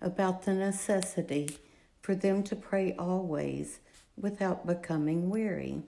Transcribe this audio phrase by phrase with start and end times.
[0.00, 1.58] about the necessity
[2.00, 3.80] for them to pray always
[4.16, 5.82] without becoming weary.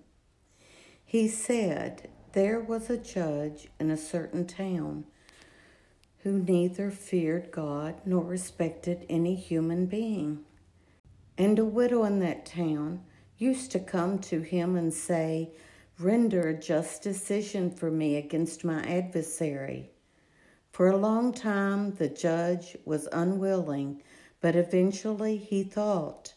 [1.04, 5.04] He said, There was a judge in a certain town
[6.18, 10.44] who neither feared God nor respected any human being.
[11.36, 13.04] And a widow in that town
[13.38, 15.52] used to come to him and say,
[15.98, 19.90] Render a just decision for me against my adversary.
[20.70, 24.02] For a long time the judge was unwilling,
[24.40, 26.34] but eventually he thought,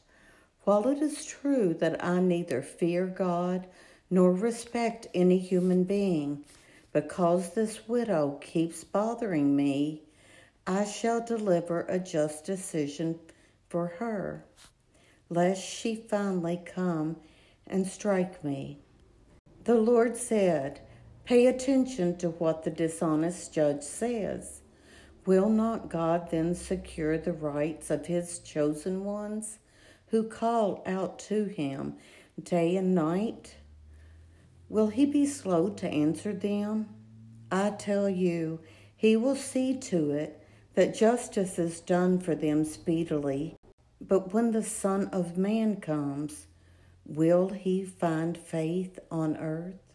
[0.63, 3.67] While it is true that I neither fear God
[4.09, 6.43] nor respect any human being,
[6.93, 10.03] because this widow keeps bothering me,
[10.67, 13.19] I shall deliver a just decision
[13.69, 14.45] for her,
[15.29, 17.17] lest she finally come
[17.67, 18.79] and strike me.
[19.63, 20.81] The Lord said,
[21.31, 24.63] Pay attention to what the dishonest judge says.
[25.25, 29.59] Will not God then secure the rights of his chosen ones
[30.07, 31.95] who call out to him
[32.43, 33.55] day and night?
[34.67, 36.89] Will he be slow to answer them?
[37.49, 38.59] I tell you,
[38.93, 43.55] he will see to it that justice is done for them speedily.
[44.01, 46.47] But when the Son of Man comes,
[47.05, 49.90] Will he find faith on earth?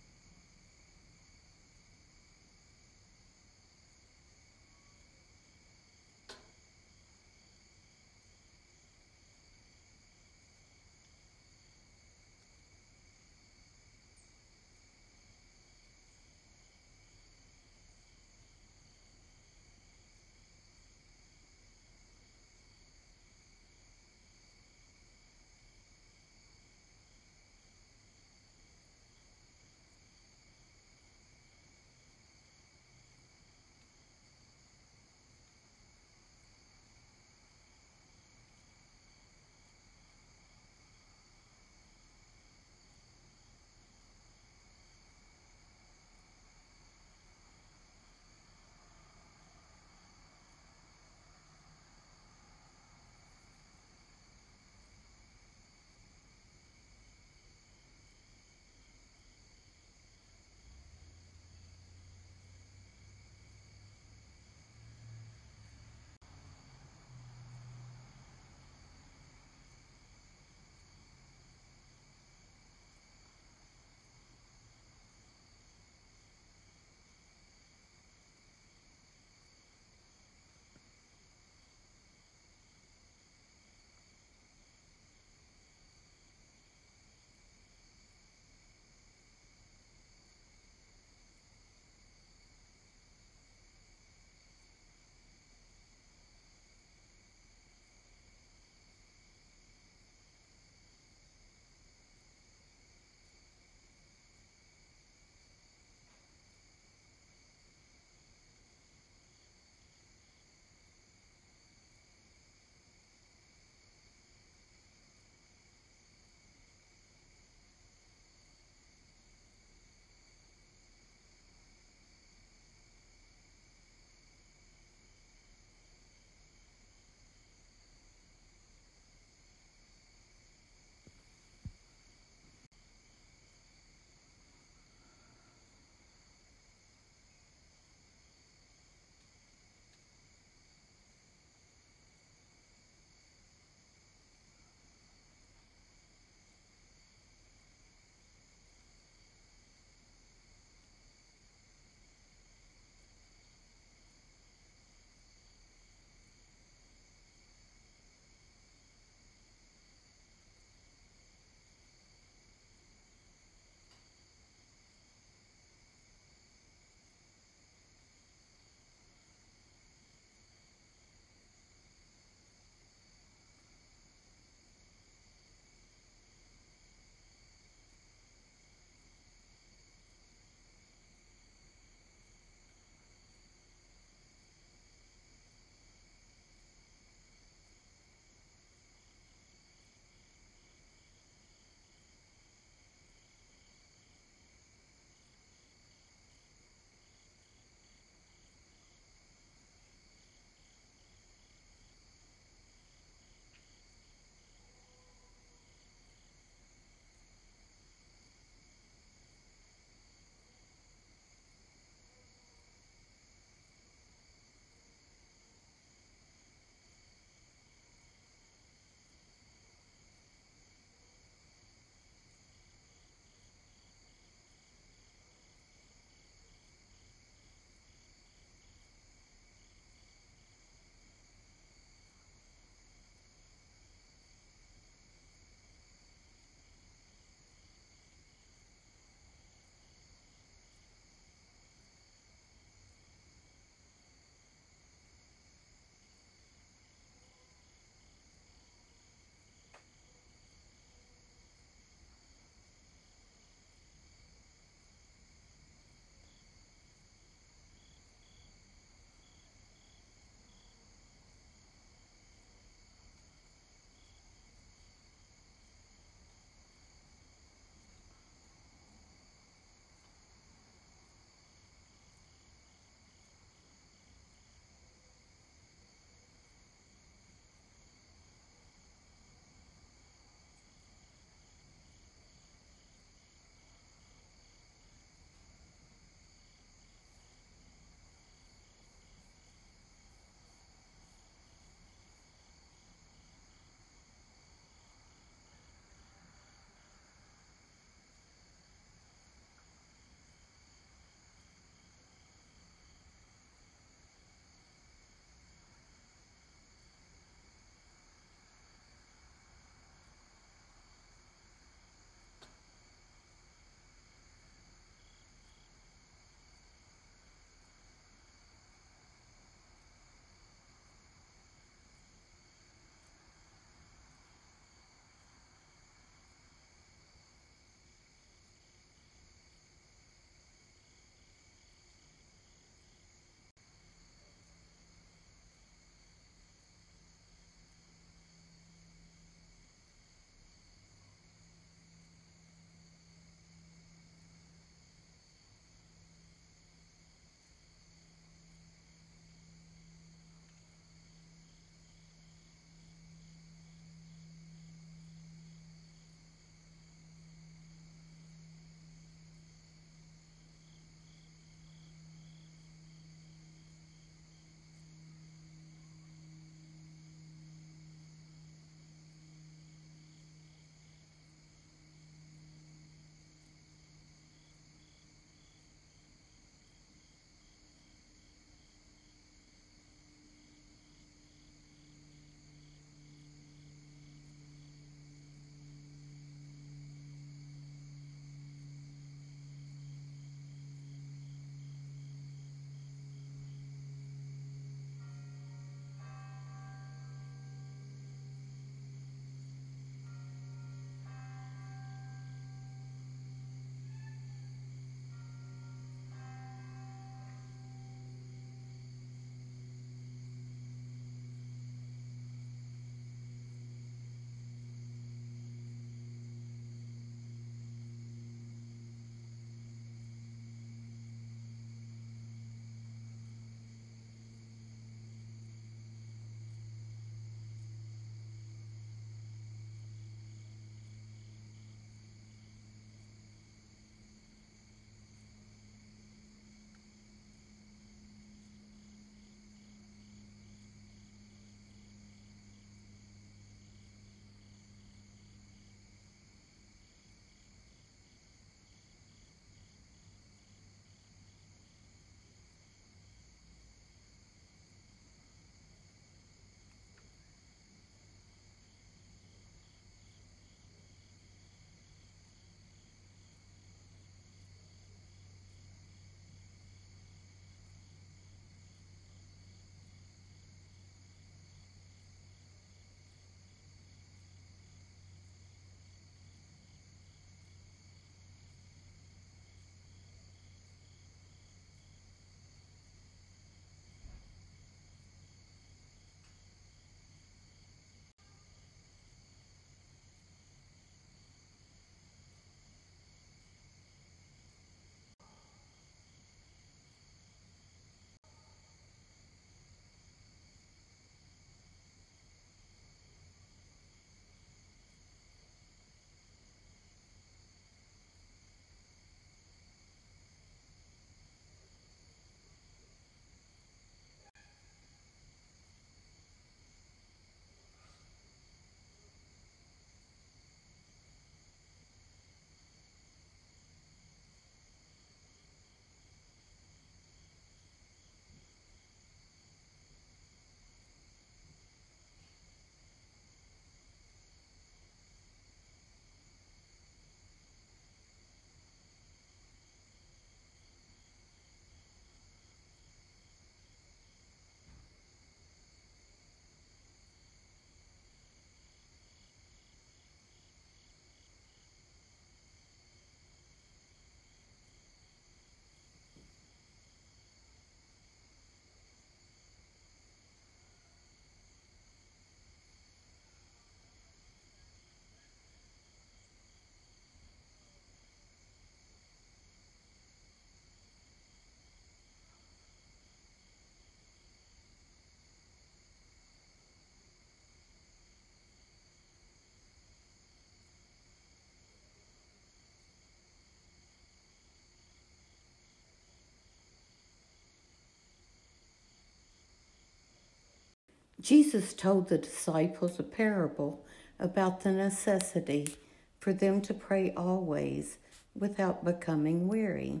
[591.20, 593.84] Jesus told the disciples a parable
[594.20, 595.76] about the necessity
[596.20, 597.98] for them to pray always
[598.34, 600.00] without becoming weary.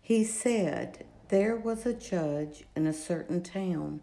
[0.00, 4.00] He said, There was a judge in a certain town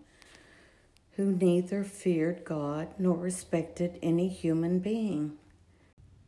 [1.13, 5.37] who neither feared God nor respected any human being.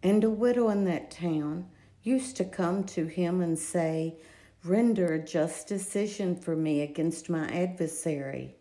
[0.02, 1.68] And a widow in that town
[2.02, 4.16] used to come to him and say,
[4.64, 8.57] Render a just decision for me against my adversary.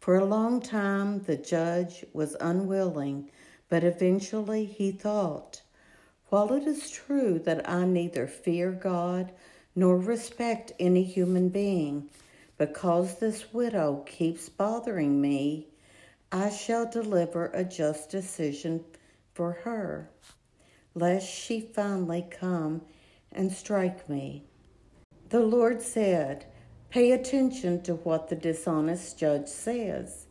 [0.00, 3.30] For a long time the judge was unwilling,
[3.68, 5.60] but eventually he thought,
[6.30, 9.30] While it is true that I neither fear God
[9.76, 12.08] nor respect any human being,
[12.56, 15.68] because this widow keeps bothering me,
[16.32, 18.84] I shall deliver a just decision
[19.34, 20.08] for her,
[20.94, 22.80] lest she finally come
[23.32, 24.44] and strike me.
[25.28, 26.46] The Lord said,
[26.90, 30.26] Pay attention to what the dishonest judge says.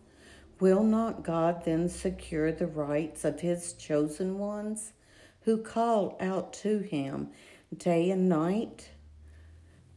[0.59, 4.91] Will not God then secure the rights of his chosen ones
[5.43, 7.29] who call out to him
[7.75, 8.89] day and night?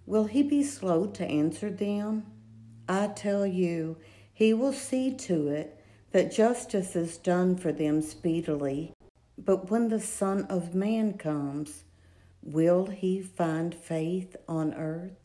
[0.07, 2.26] Will he be slow to answer them?
[2.88, 3.97] I tell you,
[4.33, 8.92] he will see to it that justice is done for them speedily.
[9.37, 11.83] But when the Son of Man comes,
[12.40, 15.22] will he find faith on earth?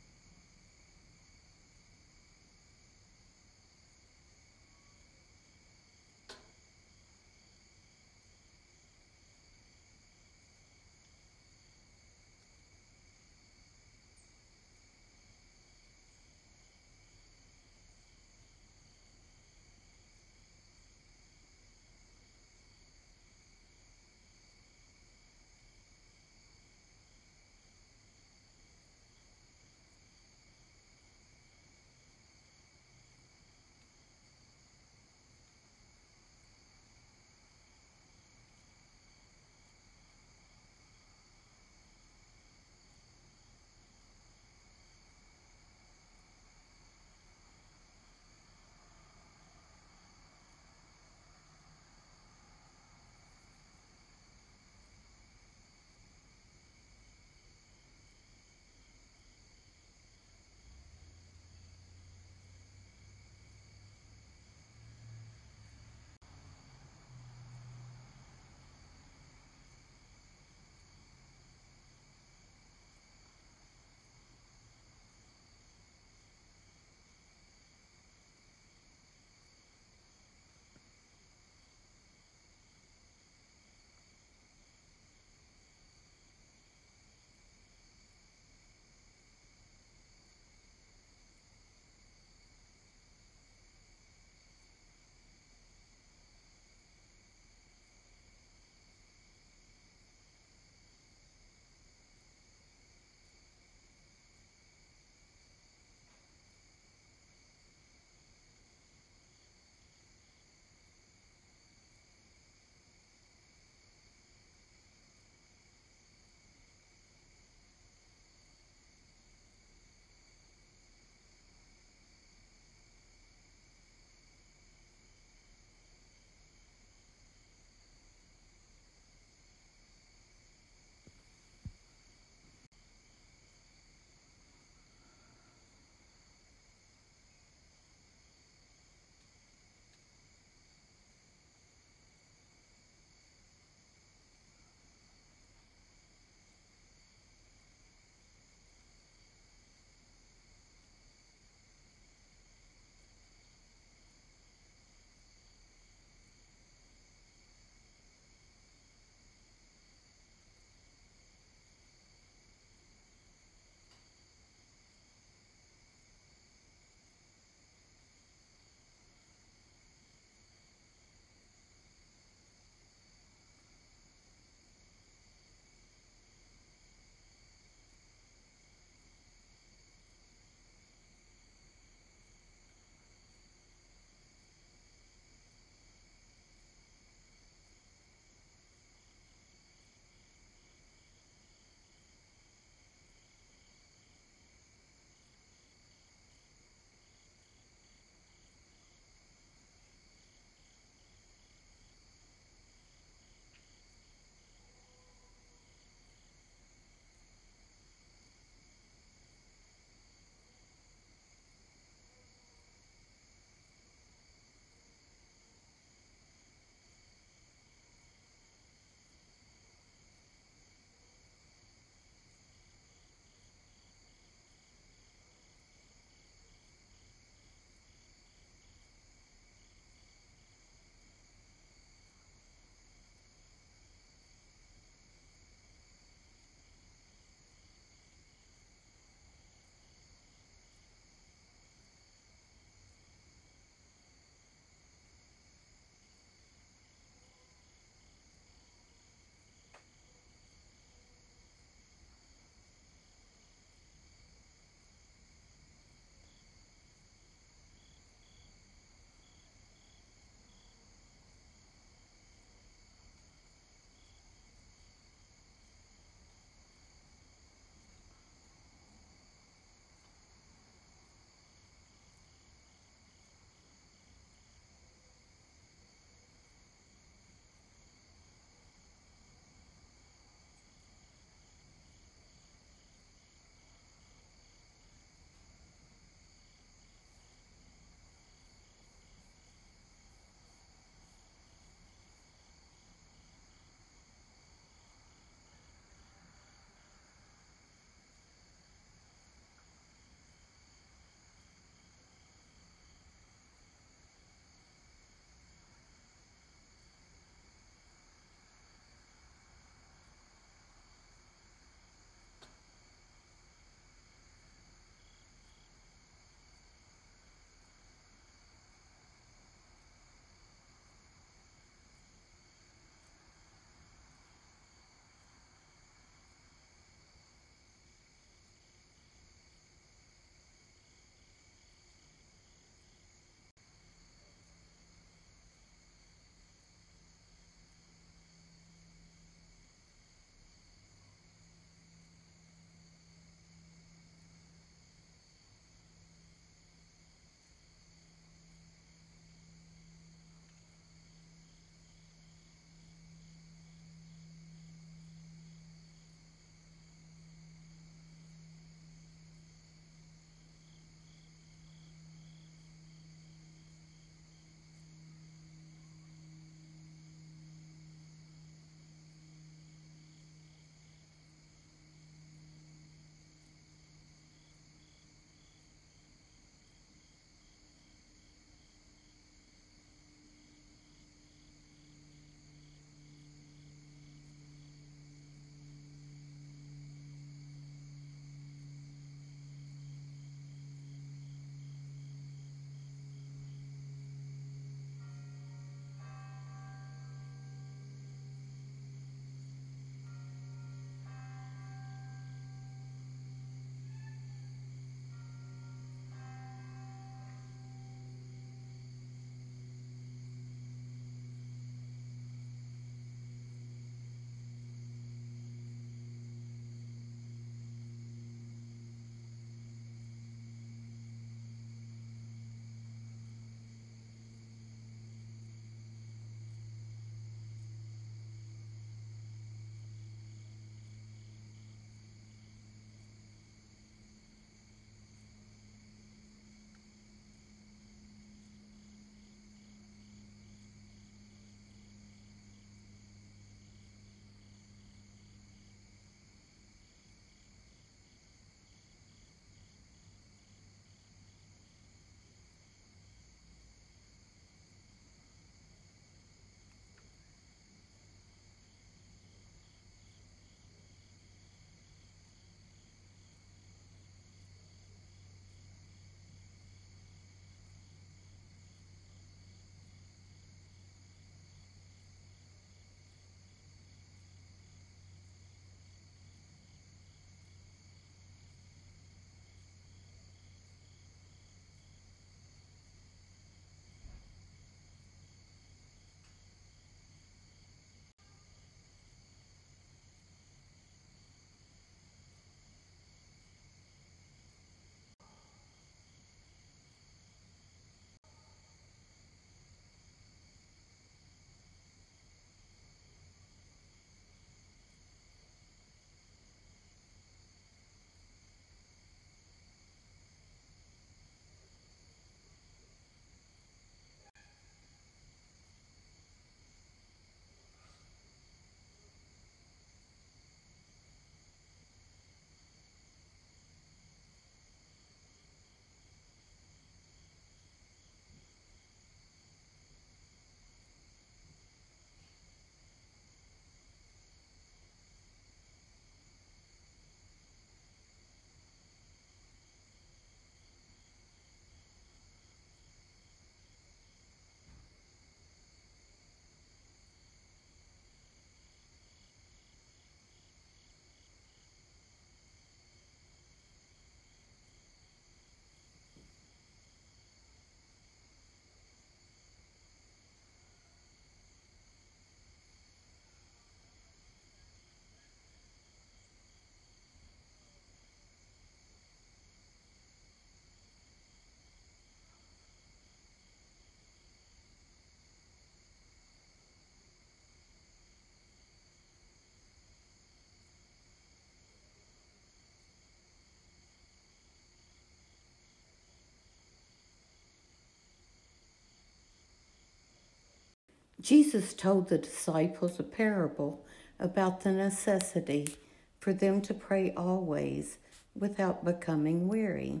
[591.22, 593.86] Jesus told the disciples a parable
[594.18, 595.76] about the necessity
[596.18, 597.98] for them to pray always
[598.34, 600.00] without becoming weary.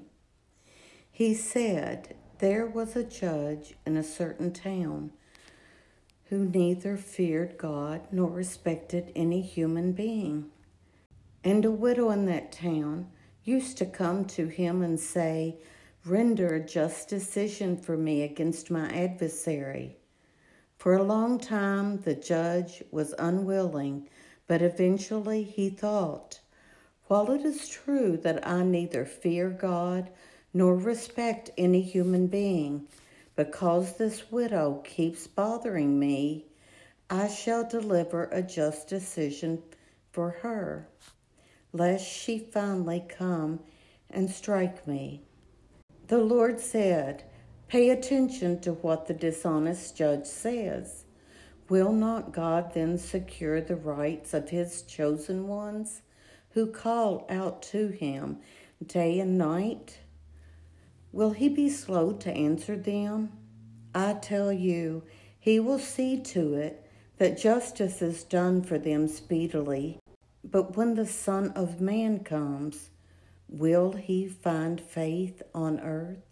[1.12, 5.12] He said, There was a judge in a certain town
[6.24, 10.50] who neither feared God nor respected any human being.
[11.44, 13.10] And a widow in that town
[13.44, 15.58] used to come to him and say,
[16.04, 19.98] Render a just decision for me against my adversary.
[20.82, 24.08] For a long time the judge was unwilling,
[24.48, 26.40] but eventually he thought,
[27.06, 30.10] While it is true that I neither fear God
[30.52, 32.88] nor respect any human being,
[33.36, 36.46] because this widow keeps bothering me,
[37.08, 39.62] I shall deliver a just decision
[40.10, 40.88] for her,
[41.72, 43.60] lest she finally come
[44.10, 45.22] and strike me.
[46.08, 47.22] The Lord said,
[47.72, 51.04] Pay attention to what the dishonest judge says.
[51.70, 56.02] Will not God then secure the rights of his chosen ones
[56.50, 58.40] who call out to him
[58.84, 60.00] day and night?
[61.12, 63.32] Will he be slow to answer them?
[63.94, 65.04] I tell you,
[65.40, 69.98] he will see to it that justice is done for them speedily.
[70.44, 72.90] But when the Son of Man comes,
[73.48, 76.31] will he find faith on earth?